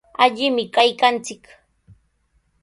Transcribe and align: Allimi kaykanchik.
Allimi 0.25 0.63
kaykanchik. 0.75 1.43